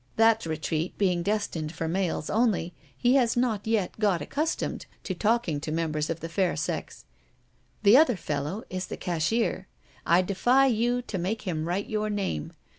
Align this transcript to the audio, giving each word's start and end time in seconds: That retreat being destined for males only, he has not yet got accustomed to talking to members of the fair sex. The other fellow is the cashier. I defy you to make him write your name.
That 0.15 0.47
retreat 0.47 0.97
being 0.97 1.21
destined 1.21 1.73
for 1.73 1.87
males 1.87 2.27
only, 2.31 2.73
he 2.97 3.13
has 3.17 3.37
not 3.37 3.67
yet 3.67 3.99
got 3.99 4.19
accustomed 4.19 4.87
to 5.03 5.13
talking 5.13 5.59
to 5.61 5.71
members 5.71 6.09
of 6.09 6.21
the 6.21 6.27
fair 6.27 6.55
sex. 6.55 7.05
The 7.83 7.97
other 7.97 8.15
fellow 8.17 8.63
is 8.67 8.87
the 8.87 8.97
cashier. 8.97 9.67
I 10.03 10.23
defy 10.23 10.65
you 10.65 11.03
to 11.03 11.19
make 11.19 11.43
him 11.43 11.67
write 11.67 11.85
your 11.87 12.09
name. 12.09 12.53